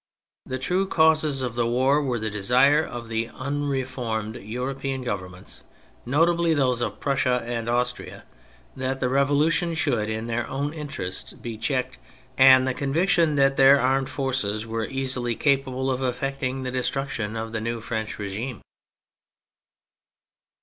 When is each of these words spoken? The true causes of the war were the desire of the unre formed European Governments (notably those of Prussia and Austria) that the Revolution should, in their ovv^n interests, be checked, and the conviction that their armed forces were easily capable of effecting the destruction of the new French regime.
The 0.47 0.57
true 0.57 0.87
causes 0.87 1.43
of 1.43 1.53
the 1.53 1.67
war 1.67 2.01
were 2.01 2.17
the 2.17 2.31
desire 2.31 2.81
of 2.83 3.07
the 3.07 3.27
unre 3.27 3.85
formed 3.85 4.35
European 4.37 5.03
Governments 5.03 5.61
(notably 6.07 6.55
those 6.55 6.81
of 6.81 6.99
Prussia 6.99 7.43
and 7.45 7.69
Austria) 7.69 8.23
that 8.75 8.99
the 8.99 9.09
Revolution 9.09 9.75
should, 9.75 10.09
in 10.09 10.25
their 10.25 10.45
ovv^n 10.45 10.73
interests, 10.73 11.33
be 11.33 11.55
checked, 11.55 11.99
and 12.35 12.65
the 12.67 12.73
conviction 12.73 13.35
that 13.35 13.57
their 13.57 13.79
armed 13.79 14.09
forces 14.09 14.65
were 14.65 14.85
easily 14.85 15.35
capable 15.35 15.91
of 15.91 16.01
effecting 16.01 16.63
the 16.63 16.71
destruction 16.71 17.35
of 17.35 17.51
the 17.51 17.61
new 17.61 17.79
French 17.79 18.17
regime. 18.17 18.61